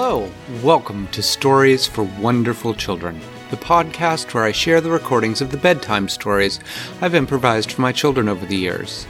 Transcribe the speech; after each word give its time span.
Hello, 0.00 0.30
welcome 0.62 1.08
to 1.08 1.20
Stories 1.20 1.84
for 1.84 2.04
Wonderful 2.04 2.72
Children, 2.72 3.20
the 3.50 3.56
podcast 3.56 4.32
where 4.32 4.44
I 4.44 4.52
share 4.52 4.80
the 4.80 4.92
recordings 4.92 5.40
of 5.40 5.50
the 5.50 5.56
bedtime 5.56 6.08
stories 6.08 6.60
I've 7.00 7.16
improvised 7.16 7.72
for 7.72 7.80
my 7.80 7.90
children 7.90 8.28
over 8.28 8.46
the 8.46 8.56
years. 8.56 9.08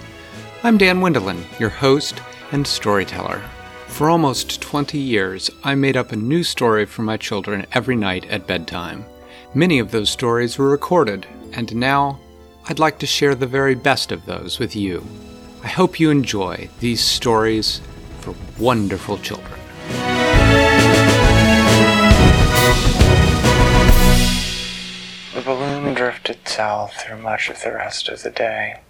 I'm 0.63 0.79
Dan 0.79 1.03
Wendelin, 1.03 1.45
your 1.61 1.69
host 1.69 2.23
and 2.53 2.67
storyteller. 2.67 3.43
For 3.89 4.09
almost 4.09 4.63
20 4.63 4.97
years, 4.97 5.51
I 5.63 5.75
made 5.75 5.99
up 5.99 6.11
a 6.11 6.17
new 6.17 6.43
story 6.43 6.87
for 6.87 7.03
my 7.03 7.19
children 7.19 7.67
every 7.73 7.95
night 7.95 8.25
at 8.31 8.47
bedtime. 8.47 9.05
Many 9.53 9.81
of 9.81 9.91
those 9.91 10.09
stories 10.09 10.57
were 10.57 10.71
recorded, 10.71 11.27
and 11.53 11.77
now 11.77 12.19
I'd 12.67 12.79
like 12.79 12.99
to 13.01 13.07
share 13.07 13.35
the 13.35 13.47
very 13.47 13.75
best 13.75 14.11
of 14.11 14.25
those 14.25 14.59
with 14.59 14.75
you. 14.75 15.05
I 15.63 15.69
hope 15.69 16.01
you 16.01 16.09
enjoy 16.09 16.71
these 16.81 17.05
stories 17.05 17.83
for 18.21 18.35
wonderful 18.59 19.19
children. 19.19 19.58
South 26.59 26.95
through 26.95 27.17
much 27.17 27.49
of 27.49 27.63
the 27.63 27.71
rest 27.71 28.09
of 28.09 28.25
the 28.25 28.31
day. 28.31 28.81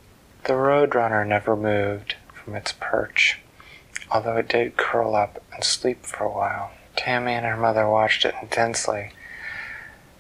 The 0.44 0.54
roadrunner 0.54 1.26
never 1.26 1.54
moved 1.54 2.14
from 2.32 2.56
its 2.56 2.72
perch, 2.72 3.40
although 4.10 4.38
it 4.38 4.48
did 4.48 4.78
curl 4.78 5.14
up 5.14 5.44
and 5.52 5.62
sleep 5.62 6.06
for 6.06 6.24
a 6.24 6.32
while. 6.32 6.70
Tammy 6.96 7.34
and 7.34 7.44
her 7.44 7.58
mother 7.58 7.86
watched 7.86 8.24
it 8.24 8.34
intensely. 8.40 9.10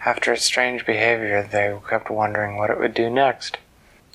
After 0.04 0.34
its 0.34 0.44
strange 0.44 0.84
behavior, 0.84 1.42
they 1.42 1.74
kept 1.88 2.10
wondering 2.10 2.58
what 2.58 2.68
it 2.68 2.78
would 2.78 2.92
do 2.92 3.08
next. 3.08 3.56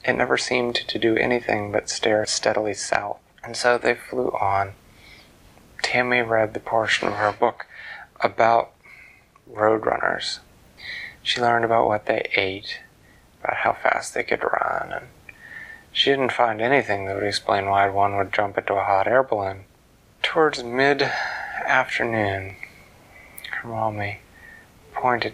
It 0.05 0.13
never 0.13 0.37
seemed 0.37 0.75
to 0.75 0.99
do 0.99 1.17
anything 1.17 1.71
but 1.71 1.89
stare 1.89 2.27
steadily 2.27 2.75
south, 2.75 3.17
and 3.43 3.57
so 3.57 3.79
they 3.79 3.95
flew 3.95 4.29
on. 4.39 4.73
Tammy 5.81 6.21
read 6.21 6.53
the 6.53 6.59
portion 6.59 7.07
of 7.07 7.15
her 7.15 7.31
book 7.31 7.65
about 8.21 8.73
roadrunners. 9.51 10.37
She 11.23 11.41
learned 11.41 11.65
about 11.65 11.87
what 11.87 12.05
they 12.05 12.29
ate, 12.35 12.77
about 13.43 13.57
how 13.57 13.73
fast 13.73 14.13
they 14.13 14.23
could 14.23 14.43
run, 14.43 14.93
and 14.93 15.07
she 15.91 16.09
didn't 16.09 16.31
find 16.31 16.61
anything 16.61 17.05
that 17.05 17.15
would 17.15 17.23
explain 17.23 17.65
why 17.65 17.89
one 17.89 18.15
would 18.15 18.33
jump 18.33 18.57
into 18.57 18.73
a 18.73 18.83
hot 18.83 19.07
air 19.07 19.23
balloon. 19.23 19.65
Towards 20.21 20.63
mid 20.63 21.01
afternoon, 21.65 22.55
mommy 23.63 24.19
pointed 24.93 25.33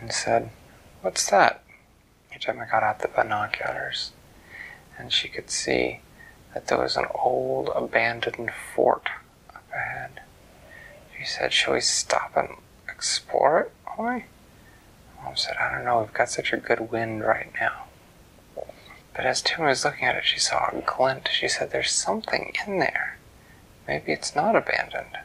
and 0.00 0.12
said, 0.12 0.50
What's 1.02 1.28
that? 1.30 1.62
Gemma 2.38 2.66
got 2.70 2.82
out 2.82 3.00
the 3.00 3.08
binoculars, 3.08 4.12
and 4.98 5.12
she 5.12 5.28
could 5.28 5.50
see 5.50 6.00
that 6.54 6.68
there 6.68 6.78
was 6.78 6.96
an 6.96 7.04
old 7.14 7.68
abandoned 7.74 8.50
fort 8.74 9.08
up 9.54 9.64
ahead. 9.74 10.22
She 11.18 11.26
said, 11.26 11.52
Shall 11.52 11.74
we 11.74 11.80
stop 11.80 12.34
and 12.36 12.56
explore 12.88 13.60
it, 13.60 13.72
Molly? 13.84 14.24
Mom 15.22 15.36
said, 15.36 15.56
I 15.58 15.74
don't 15.74 15.84
know, 15.84 16.00
we've 16.00 16.12
got 16.12 16.28
such 16.30 16.52
a 16.52 16.56
good 16.56 16.90
wind 16.90 17.22
right 17.22 17.50
now. 17.60 17.84
But 19.14 19.26
as 19.26 19.42
Tim 19.42 19.64
was 19.64 19.84
looking 19.84 20.04
at 20.04 20.16
it, 20.16 20.24
she 20.24 20.38
saw 20.38 20.68
a 20.70 20.82
glint. 20.82 21.28
She 21.32 21.48
said, 21.48 21.70
There's 21.70 21.90
something 21.90 22.52
in 22.66 22.78
there. 22.78 23.18
Maybe 23.86 24.12
it's 24.12 24.36
not 24.36 24.56
abandoned. 24.56 25.18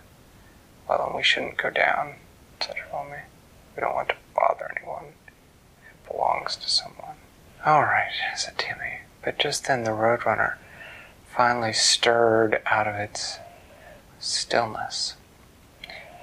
Well, 0.88 1.06
then 1.06 1.16
we 1.16 1.24
shouldn't 1.24 1.58
go 1.58 1.70
down, 1.70 2.16
said 2.60 2.78
her 2.78 2.88
mommy. 2.92 3.24
We 3.76 3.82
don't 3.82 3.96
want 3.96 4.10
to 4.10 4.16
bother 4.36 4.72
anyone. 4.76 5.14
It 5.88 6.12
belongs 6.12 6.56
to 6.58 6.70
someone. 6.70 7.16
All 7.66 7.84
right, 7.84 8.12
said 8.36 8.58
Timmy. 8.58 9.00
But 9.24 9.40
just 9.40 9.66
then 9.68 9.84
the 9.84 9.92
roadrunner 9.92 10.56
finally 11.26 11.74
stirred 11.74 12.62
out 12.66 12.88
of 12.88 12.96
its 12.96 13.40
stillness. 14.20 15.16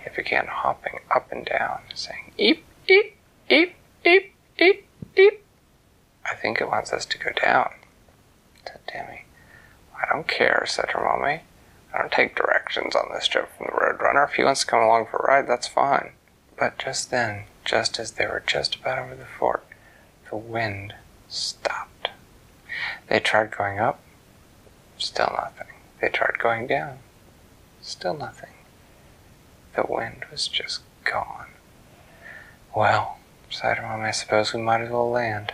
It 0.05 0.17
began 0.17 0.47
hopping 0.47 1.01
up 1.11 1.31
and 1.31 1.45
down, 1.45 1.81
saying, 1.95 2.33
Eep, 2.39 2.65
eep, 2.89 3.17
eep, 3.53 3.75
eep, 4.05 4.35
eep, 4.59 4.89
eep. 5.17 5.45
I 6.25 6.35
think 6.35 6.61
it 6.61 6.69
wants 6.69 6.93
us 6.93 7.05
to 7.07 7.19
go 7.19 7.31
down, 7.33 7.71
said 8.65 8.81
Timmy. 8.87 9.25
I 9.95 10.11
don't 10.11 10.27
care, 10.27 10.65
said 10.67 10.91
her 10.91 11.05
mommy. 11.05 11.43
I 11.95 11.99
don't 11.99 12.13
take 12.13 12.35
directions 12.35 12.97
on 12.97 13.11
this 13.13 13.29
trip 13.29 13.51
from 13.57 13.67
the 13.67 13.73
roadrunner. 13.73 14.27
If 14.27 14.35
he 14.35 14.45
wants 14.45 14.61
to 14.61 14.67
come 14.67 14.83
along 14.83 15.07
for 15.07 15.19
a 15.19 15.27
ride, 15.27 15.49
that's 15.49 15.69
fine. 15.69 16.13
But 16.59 16.79
just 16.79 17.11
then, 17.11 17.45
just 17.65 17.99
as 17.99 18.13
they 18.13 18.27
were 18.27 18.43
just 18.47 18.77
about 18.77 18.99
over 18.99 19.15
the 19.15 19.27
fort, 19.27 19.65
the 20.31 20.37
wind 20.37 20.95
stopped. 21.29 22.09
They 23.09 23.21
tried 23.21 23.57
going 23.57 23.79
up, 23.79 24.01
still 24.97 25.33
nothing. 25.37 25.75
They 26.01 26.09
tried 26.09 26.39
going 26.39 26.67
down, 26.67 26.99
still 27.83 28.15
nothing. 28.15 28.55
The 29.77 29.85
wind 29.89 30.25
was 30.31 30.49
just 30.49 30.81
gone. 31.05 31.49
Well, 32.75 33.19
her 33.61 33.83
mom, 33.83 34.03
I 34.03 34.11
suppose 34.11 34.53
we 34.53 34.61
might 34.61 34.81
as 34.81 34.91
well 34.91 35.11
land. 35.11 35.53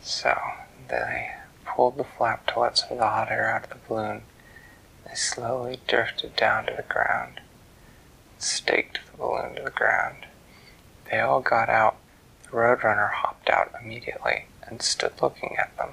So 0.00 0.36
they 0.88 1.30
pulled 1.64 1.96
the 1.96 2.04
flap 2.04 2.46
to 2.48 2.60
let 2.60 2.78
some 2.78 2.92
of 2.92 2.98
the 2.98 3.06
hot 3.06 3.30
air 3.30 3.50
out 3.50 3.64
of 3.64 3.70
the 3.70 3.76
balloon. 3.88 4.22
They 5.06 5.14
slowly 5.14 5.80
drifted 5.86 6.36
down 6.36 6.66
to 6.66 6.74
the 6.76 6.82
ground, 6.82 7.40
staked 8.38 9.00
the 9.10 9.16
balloon 9.16 9.54
to 9.56 9.62
the 9.62 9.70
ground. 9.70 10.26
They 11.10 11.20
all 11.20 11.40
got 11.40 11.68
out. 11.68 11.96
The 12.44 12.50
roadrunner 12.50 13.10
hopped 13.10 13.48
out 13.48 13.72
immediately 13.80 14.46
and 14.66 14.82
stood 14.82 15.20
looking 15.20 15.56
at 15.58 15.76
them. 15.76 15.90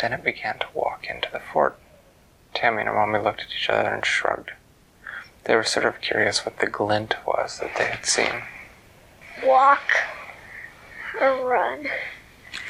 Then 0.00 0.12
it 0.12 0.24
began 0.24 0.58
to 0.58 0.66
walk 0.74 1.06
into 1.08 1.28
the 1.32 1.40
fort. 1.40 1.78
Tammy 2.52 2.80
and 2.80 2.88
her 2.88 2.94
mommy 2.94 3.18
looked 3.18 3.42
at 3.42 3.54
each 3.56 3.68
other 3.70 3.90
and 3.90 4.04
shrugged. 4.04 4.52
They 5.44 5.54
were 5.56 5.64
sort 5.64 5.86
of 5.86 6.00
curious 6.00 6.44
what 6.44 6.58
the 6.58 6.66
glint 6.66 7.16
was 7.26 7.60
that 7.60 7.76
they 7.76 7.86
had 7.86 8.06
seen. 8.06 8.42
Walk 9.44 9.82
or 11.20 11.46
run. 11.46 11.88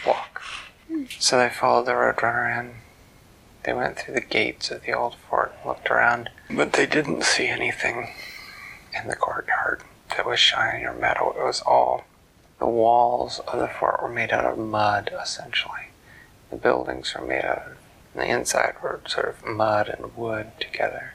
Walk. 0.06 0.42
So 1.18 1.38
they 1.38 1.48
followed 1.48 1.86
the 1.86 1.92
roadrunner 1.92 2.60
in. 2.60 2.74
They 3.64 3.72
went 3.72 3.98
through 3.98 4.14
the 4.14 4.20
gates 4.20 4.70
of 4.70 4.82
the 4.82 4.92
old 4.92 5.16
fort 5.16 5.54
and 5.56 5.68
looked 5.68 5.90
around, 5.90 6.30
but 6.50 6.74
they 6.74 6.86
didn't 6.86 7.24
see 7.24 7.46
anything 7.46 8.10
in 8.92 9.08
the 9.08 9.16
courtyard 9.16 9.82
that 10.16 10.26
was 10.26 10.38
shiny 10.38 10.84
or 10.84 10.92
metal. 10.92 11.34
It 11.36 11.42
was 11.42 11.62
all 11.62 12.04
the 12.58 12.66
walls 12.66 13.40
of 13.40 13.58
the 13.58 13.68
fort 13.68 14.02
were 14.02 14.08
made 14.08 14.32
out 14.32 14.44
of 14.44 14.58
mud, 14.58 15.10
essentially. 15.20 15.88
The 16.50 16.56
buildings 16.56 17.14
were 17.14 17.26
made 17.26 17.44
out 17.44 17.66
of, 17.66 17.78
the 18.14 18.26
inside 18.26 18.74
were 18.82 19.00
sort 19.06 19.28
of 19.28 19.44
mud 19.44 19.88
and 19.88 20.16
wood 20.16 20.52
together, 20.60 21.14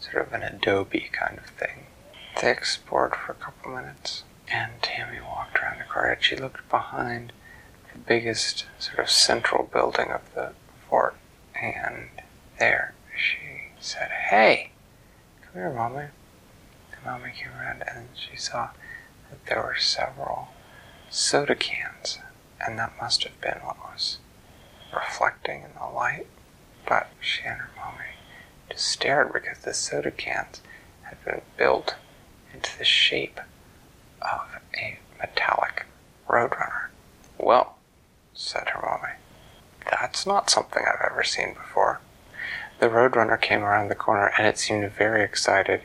sort 0.00 0.26
of 0.26 0.32
an 0.32 0.42
adobe 0.42 1.08
kind 1.12 1.38
of 1.38 1.46
thing. 1.46 1.86
They 2.40 2.50
explored 2.50 3.14
for 3.14 3.32
a 3.32 3.36
couple 3.36 3.72
minutes, 3.72 4.24
and 4.50 4.72
She 6.22 6.36
looked 6.36 6.68
behind 6.68 7.32
the 7.92 7.98
biggest 7.98 8.66
sort 8.78 9.00
of 9.00 9.10
central 9.10 9.64
building 9.64 10.12
of 10.12 10.34
the 10.34 10.52
fort, 10.88 11.16
and 11.60 12.10
there 12.60 12.94
she 13.16 13.72
said, 13.80 14.08
Hey, 14.30 14.70
come 15.42 15.54
here, 15.54 15.72
Mommy. 15.72 16.06
The 16.92 17.10
mommy 17.10 17.32
came 17.32 17.50
around 17.58 17.82
and 17.88 18.08
she 18.14 18.36
saw 18.36 18.70
that 19.30 19.46
there 19.46 19.62
were 19.62 19.76
several 19.76 20.50
soda 21.10 21.56
cans, 21.56 22.20
and 22.60 22.78
that 22.78 22.96
must 23.00 23.24
have 23.24 23.40
been 23.40 23.58
what 23.64 23.78
was 23.78 24.18
reflecting 24.94 25.64
in 25.64 25.70
the 25.74 25.92
light. 25.92 26.28
But 26.86 27.08
she 27.20 27.42
and 27.42 27.58
her 27.58 27.70
mommy 27.76 28.14
just 28.70 28.86
stared 28.86 29.32
because 29.32 29.58
the 29.58 29.74
soda 29.74 30.12
cans 30.12 30.60
had 31.02 31.22
been 31.24 31.42
built 31.56 31.96
into 32.54 32.78
the 32.78 32.84
shape 32.84 33.40
of 34.20 34.60
a 34.76 35.00
metallic 35.18 35.86
roadrunner. 36.32 36.88
Well, 37.38 37.76
said 38.34 38.70
her 38.70 38.80
mommy, 38.80 39.14
that's 39.90 40.26
not 40.26 40.50
something 40.50 40.82
I've 40.82 41.10
ever 41.12 41.22
seen 41.22 41.54
before. 41.54 42.00
The 42.80 42.88
roadrunner 42.88 43.40
came 43.40 43.62
around 43.62 43.88
the 43.88 43.94
corner 43.94 44.32
and 44.36 44.46
it 44.46 44.58
seemed 44.58 44.90
very 44.90 45.22
excited. 45.22 45.82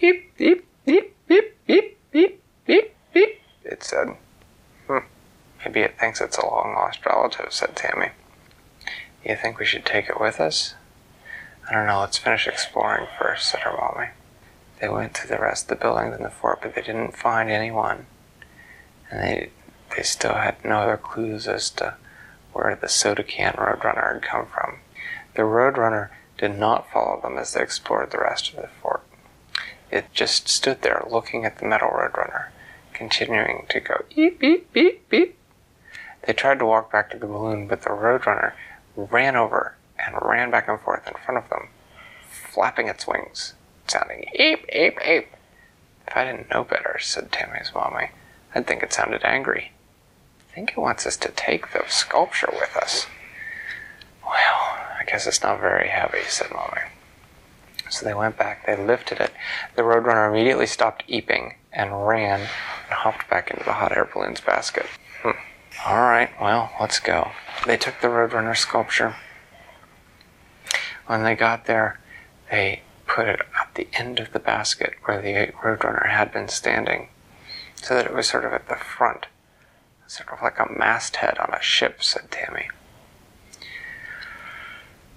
Beep, 0.00 0.36
beep, 0.36 0.66
beep, 0.84 1.14
beep, 1.28 1.56
beep, 1.66 1.98
beep, 2.10 2.42
beep, 2.66 2.94
beep, 3.12 3.40
it 3.64 3.84
said. 3.84 4.16
Hmm, 4.88 4.98
maybe 5.64 5.80
it 5.80 5.98
thinks 5.98 6.20
it's 6.20 6.38
a 6.38 6.46
long 6.46 6.74
lost 6.74 7.04
relative, 7.06 7.52
said 7.52 7.76
Tammy. 7.76 8.08
You 9.24 9.36
think 9.36 9.58
we 9.58 9.66
should 9.66 9.84
take 9.84 10.08
it 10.08 10.20
with 10.20 10.40
us? 10.40 10.74
I 11.68 11.74
don't 11.74 11.86
know, 11.86 12.00
let's 12.00 12.18
finish 12.18 12.48
exploring 12.48 13.06
first, 13.18 13.48
said 13.48 13.60
her 13.60 13.76
mommy. 13.76 14.08
They 14.80 14.88
went 14.88 15.14
through 15.14 15.28
the 15.28 15.42
rest 15.42 15.70
of 15.70 15.78
the 15.78 15.84
buildings 15.84 16.16
in 16.16 16.22
the 16.22 16.30
fort, 16.30 16.60
but 16.62 16.74
they 16.74 16.80
didn't 16.80 17.16
find 17.16 17.50
anyone. 17.50 18.06
And 19.10 19.20
they 19.20 19.50
they 19.96 20.02
still 20.02 20.34
had 20.34 20.64
no 20.64 20.78
other 20.80 20.96
clues 20.96 21.46
as 21.48 21.70
to 21.70 21.94
where 22.52 22.74
the 22.74 22.88
soda 22.88 23.22
can 23.22 23.54
roadrunner 23.54 24.14
had 24.14 24.22
come 24.22 24.46
from. 24.46 24.78
The 25.34 25.42
roadrunner 25.42 26.10
did 26.38 26.58
not 26.58 26.90
follow 26.90 27.20
them 27.20 27.38
as 27.38 27.52
they 27.52 27.62
explored 27.62 28.10
the 28.10 28.18
rest 28.18 28.50
of 28.50 28.56
the 28.56 28.68
fort. 28.82 29.02
It 29.90 30.12
just 30.12 30.48
stood 30.48 30.82
there 30.82 31.04
looking 31.10 31.44
at 31.44 31.58
the 31.58 31.66
metal 31.66 31.90
roadrunner, 31.90 32.48
continuing 32.92 33.66
to 33.70 33.80
go 33.80 34.04
beep 34.14 34.38
beep 34.38 34.72
beep 34.72 35.08
beep 35.08 35.36
they 36.22 36.32
tried 36.32 36.58
to 36.58 36.66
walk 36.66 36.92
back 36.92 37.10
to 37.10 37.18
the 37.18 37.26
balloon, 37.26 37.66
but 37.66 37.82
the 37.82 37.90
roadrunner 37.90 38.52
ran 38.94 39.36
over 39.36 39.76
and 39.98 40.16
ran 40.20 40.50
back 40.50 40.68
and 40.68 40.80
forth 40.80 41.06
in 41.06 41.14
front 41.14 41.42
of 41.42 41.48
them, 41.50 41.68
flapping 42.30 42.88
its 42.88 43.06
wings, 43.06 43.54
sounding 43.86 44.24
eep, 44.38 44.66
eep, 44.72 44.98
eep. 45.06 45.28
If 46.06 46.16
I 46.16 46.24
didn't 46.24 46.50
know 46.50 46.64
better, 46.64 46.98
said 47.00 47.32
Tammy's 47.32 47.72
mommy, 47.74 48.10
I'd 48.54 48.66
think 48.66 48.82
it 48.82 48.92
sounded 48.92 49.24
angry. 49.24 49.72
I 50.50 50.54
think 50.54 50.70
he 50.72 50.80
wants 50.80 51.06
us 51.06 51.16
to 51.18 51.30
take 51.30 51.72
the 51.72 51.84
sculpture 51.86 52.50
with 52.52 52.76
us. 52.76 53.06
Well, 54.24 54.34
I 54.34 55.04
guess 55.06 55.26
it's 55.26 55.42
not 55.42 55.60
very 55.60 55.88
heavy, 55.88 56.24
said 56.26 56.50
mommy. 56.50 56.82
So 57.88 58.04
they 58.04 58.14
went 58.14 58.36
back, 58.36 58.66
they 58.66 58.76
lifted 58.76 59.20
it. 59.20 59.32
The 59.76 59.82
Roadrunner 59.82 60.28
immediately 60.28 60.66
stopped 60.66 61.04
eeping 61.08 61.54
and 61.72 62.06
ran 62.06 62.40
and 62.40 62.48
hopped 62.90 63.28
back 63.28 63.50
into 63.50 63.64
the 63.64 63.74
hot 63.74 63.96
air 63.96 64.08
balloon's 64.12 64.40
basket. 64.40 64.86
Hmm. 65.22 65.30
All 65.86 66.00
right, 66.00 66.30
well, 66.40 66.70
let's 66.80 67.00
go. 67.00 67.30
They 67.66 67.76
took 67.76 68.00
the 68.00 68.08
Roadrunner 68.08 68.56
sculpture. 68.56 69.16
When 71.06 71.22
they 71.24 71.34
got 71.34 71.66
there, 71.66 72.00
they 72.50 72.82
put 73.06 73.28
it 73.28 73.40
at 73.60 73.74
the 73.74 73.88
end 73.92 74.20
of 74.20 74.32
the 74.32 74.38
basket 74.38 74.94
where 75.04 75.20
the 75.20 75.52
Roadrunner 75.58 76.08
had 76.08 76.32
been 76.32 76.48
standing, 76.48 77.08
so 77.74 77.94
that 77.94 78.06
it 78.06 78.14
was 78.14 78.28
sort 78.28 78.44
of 78.44 78.52
at 78.52 78.68
the 78.68 78.76
front, 78.76 79.26
sort 80.10 80.32
of 80.32 80.42
like 80.42 80.58
a 80.58 80.72
masthead 80.76 81.38
on 81.38 81.54
a 81.54 81.62
ship, 81.62 82.02
said 82.02 82.28
Tammy. 82.32 82.68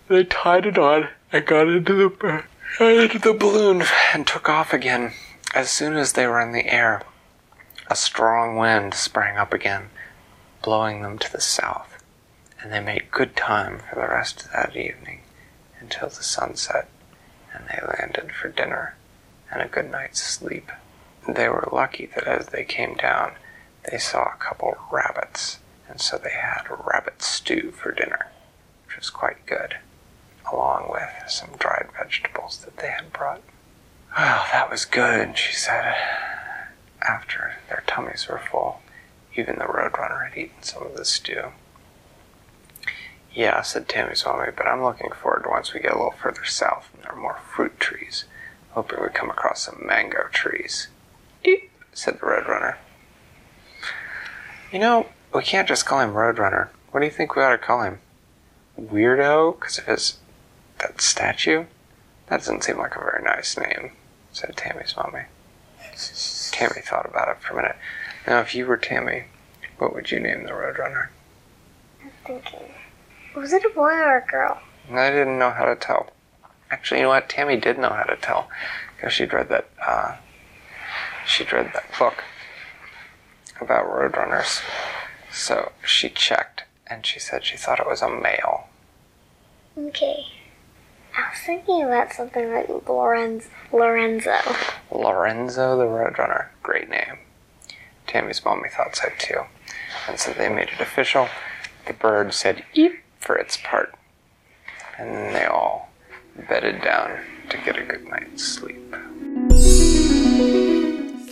They 0.08 0.24
tied 0.24 0.68
it 0.68 0.78
on 0.78 1.10
and 1.32 1.46
got 1.48 1.68
into 1.68 1.96
the 1.96 2.44
into 2.80 3.18
the 3.18 3.34
balloon 3.34 3.84
and 4.14 4.28
took 4.28 4.48
off 4.48 4.72
again. 4.72 5.14
As 5.56 5.72
soon 5.72 5.98
as 5.98 6.14
they 6.14 6.28
were 6.28 6.40
in 6.40 6.52
the 6.52 6.72
air, 6.72 7.02
a 7.88 7.96
strong 7.96 8.56
wind 8.56 8.94
sprang 8.94 9.36
up 9.36 9.52
again, 9.52 9.90
blowing 10.62 11.02
them 11.02 11.18
to 11.18 11.32
the 11.32 11.42
south, 11.42 12.04
and 12.62 12.72
they 12.72 12.80
made 12.80 13.10
good 13.10 13.36
time 13.36 13.80
for 13.80 13.96
the 13.96 14.08
rest 14.08 14.46
of 14.46 14.52
that 14.52 14.76
evening 14.76 15.22
until 15.80 16.10
the 16.10 16.24
sunset, 16.24 16.88
and 17.52 17.66
they 17.68 17.82
landed 17.98 18.32
for 18.32 18.50
dinner 18.50 18.96
and 19.52 19.64
a 19.64 19.68
good 19.68 19.90
night's 19.90 20.22
sleep. 20.22 20.72
They 21.28 21.50
were 21.50 21.68
lucky 21.72 22.06
that 22.14 22.28
as 22.28 22.48
they 22.48 22.64
came 22.64 22.94
down, 22.94 23.34
they 23.90 23.98
saw 23.98 24.24
a 24.24 24.38
couple 24.38 24.78
rabbits, 24.92 25.60
and 25.90 26.00
so 26.00 26.18
they 26.18 26.32
had 26.32 26.64
rabbit 26.70 27.22
stew 27.22 27.72
for 27.72 27.92
dinner, 27.92 28.28
which 28.86 28.98
was 28.98 29.10
quite 29.10 29.46
good 29.46 29.76
along 30.52 30.90
with 30.90 31.30
some 31.30 31.50
dried 31.58 31.88
vegetables 31.98 32.60
that 32.64 32.78
they 32.78 32.90
had 32.90 33.14
brought. 33.14 33.42
Well, 34.18 34.46
that 34.52 34.70
was 34.70 34.86
good, 34.86 35.38
she 35.38 35.54
said, 35.54 35.96
after 37.02 37.56
their 37.70 37.84
tummies 37.88 38.28
were 38.28 38.40
full. 38.40 38.82
Even 39.36 39.58
the 39.58 39.66
Roadrunner 39.66 40.30
had 40.30 40.38
eaten 40.38 40.62
some 40.62 40.84
of 40.84 40.96
the 40.96 41.06
stew. 41.06 41.52
Yeah, 43.34 43.64
said 43.64 43.90
Tammy's 43.90 44.24
mommy, 44.26 44.52
but 44.56 44.68
I'm 44.68 44.84
looking 44.84 45.12
forward 45.12 45.44
to 45.44 45.50
once 45.50 45.74
we 45.74 45.80
get 45.80 45.94
a 45.94 45.98
little 45.98 46.12
further 46.22 46.46
south 46.46 46.90
and 46.94 47.04
there 47.04 47.14
are 47.14 47.20
more 47.20 47.40
fruit 47.56 47.80
trees. 47.80 48.26
Hoping 48.72 49.00
we 49.02 49.10
come 49.10 49.32
across 49.32 49.64
some 49.64 49.82
mango 49.84 50.28
trees. 50.32 50.90
Eep, 51.44 51.72
said 51.94 52.16
the 52.16 52.26
Roadrunner. 52.26 52.76
You 54.74 54.80
know, 54.80 55.06
we 55.32 55.44
can't 55.44 55.68
just 55.68 55.86
call 55.86 56.00
him 56.00 56.14
Roadrunner. 56.14 56.70
What 56.90 57.02
do 57.02 57.06
you 57.06 57.12
think 57.12 57.36
we 57.36 57.44
ought 57.44 57.52
to 57.52 57.60
call 57.60 57.84
him? 57.84 58.00
Weirdo? 58.76 59.60
Because 59.60 59.78
of 59.78 59.86
his 59.86 60.18
that 60.80 61.00
statue? 61.00 61.66
That 62.28 62.38
doesn't 62.38 62.64
seem 62.64 62.80
like 62.80 62.96
a 62.96 63.00
very 63.00 63.22
nice 63.24 63.56
name, 63.56 63.92
said 64.32 64.58
Tammy's 64.58 64.96
mommy. 64.98 65.26
Tammy 66.52 66.82
thought 66.82 67.06
about 67.06 67.30
it 67.30 67.40
for 67.40 67.54
a 67.54 67.56
minute. 67.56 67.76
Now, 68.26 68.40
if 68.40 68.56
you 68.56 68.66
were 68.66 68.78
Tammy, 68.78 69.26
what 69.78 69.94
would 69.94 70.10
you 70.10 70.20
name 70.20 70.46
the 70.46 70.54
Roadrunner? 70.54 71.10
I'm 72.02 72.10
thinking. 72.26 72.74
Was 73.36 73.54
it 73.54 73.64
a 73.64 73.70
boy 73.70 73.92
or 73.92 74.18
a 74.18 74.26
girl? 74.26 74.60
I 74.92 75.12
didn't 75.12 75.38
know 75.38 75.52
how 75.52 75.66
to 75.66 75.76
tell. 75.76 76.10
Actually, 76.72 77.02
you 77.02 77.04
know 77.04 77.10
what? 77.10 77.30
Tammy 77.30 77.58
did 77.58 77.78
know 77.78 77.90
how 77.90 78.06
to 78.06 78.16
tell 78.16 78.50
because 78.96 79.14
she'd 79.14 79.34
read 79.34 79.50
that. 79.50 79.70
Uh, 79.86 80.16
she'd 81.28 81.54
read 81.54 81.74
that 81.74 81.86
book 82.00 82.24
about 83.62 83.86
roadrunners. 83.86 84.62
So 85.32 85.72
she 85.86 86.10
checked, 86.10 86.64
and 86.88 87.06
she 87.06 87.20
said 87.20 87.44
she 87.44 87.58
thought 87.58 87.80
it 87.80 87.88
was 87.88 88.02
a 88.02 88.10
male. 88.10 88.68
Okay. 89.78 90.26
I 91.16 91.30
was 91.30 91.40
thinking 91.46 91.84
about 91.84 92.14
something 92.14 92.52
like 92.52 92.70
Lorenz, 92.88 93.48
Lorenzo. 93.72 94.38
Lorenzo 94.92 95.78
the 95.78 95.86
Roadrunner. 95.86 96.48
Great 96.64 96.90
name. 96.90 97.20
Tammy's 98.08 98.44
mommy 98.44 98.70
thought 98.70 98.96
so 98.96 99.10
too. 99.20 99.42
And 100.08 100.20
so 100.20 100.34
they 100.34 100.50
made 100.50 100.70
it 100.70 100.80
official. 100.80 101.30
The 101.86 101.94
bird 101.94 102.34
said 102.34 102.64
eep 102.74 102.94
for 103.20 103.36
its 103.36 103.58
part. 103.58 103.94
And 104.98 105.36
they 105.36 105.46
all 105.46 105.90
bedded 106.50 106.82
down 106.82 107.20
to 107.50 107.58
get 107.58 107.78
a 107.78 107.84
good 107.84 108.08
night's 108.08 108.44
sleep. 108.44 108.96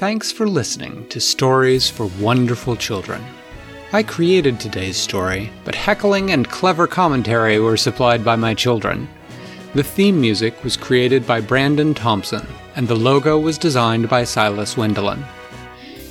Thanks 0.01 0.31
for 0.31 0.47
listening 0.47 1.05
to 1.09 1.19
Stories 1.19 1.87
for 1.87 2.07
Wonderful 2.19 2.75
Children. 2.75 3.23
I 3.93 4.01
created 4.01 4.59
today's 4.59 4.97
story, 4.97 5.51
but 5.63 5.75
heckling 5.75 6.31
and 6.31 6.49
clever 6.49 6.87
commentary 6.87 7.59
were 7.59 7.77
supplied 7.77 8.25
by 8.25 8.35
my 8.35 8.55
children. 8.55 9.07
The 9.75 9.83
theme 9.83 10.19
music 10.19 10.63
was 10.63 10.75
created 10.75 11.27
by 11.27 11.41
Brandon 11.41 11.93
Thompson, 11.93 12.47
and 12.75 12.87
the 12.87 12.95
logo 12.95 13.37
was 13.37 13.59
designed 13.59 14.09
by 14.09 14.23
Silas 14.23 14.73
Wendelin. 14.73 15.23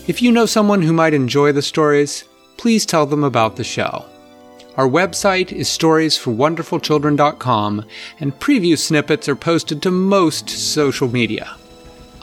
If 0.07 0.23
you 0.23 0.31
know 0.31 0.47
someone 0.47 0.83
who 0.83 0.93
might 0.93 1.13
enjoy 1.13 1.51
the 1.51 1.61
stories, 1.61 2.23
please 2.59 2.87
tell 2.87 3.07
them 3.07 3.25
about 3.25 3.57
the 3.57 3.65
show. 3.65 4.05
Our 4.77 4.89
website 4.89 5.51
is 5.51 5.69
storiesforwonderfulchildren.com, 5.69 7.85
and 8.21 8.39
preview 8.39 8.79
snippets 8.79 9.29
are 9.29 9.35
posted 9.35 9.83
to 9.83 9.91
most 9.91 10.49
social 10.49 11.09
media. 11.09 11.57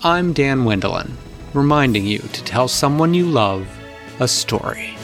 I'm 0.02 0.32
Dan 0.32 0.64
Wendelin, 0.64 1.12
reminding 1.58 2.06
you 2.06 2.20
to 2.20 2.44
tell 2.44 2.68
someone 2.68 3.14
you 3.14 3.26
love 3.26 3.68
a 4.20 4.28
story. 4.28 4.97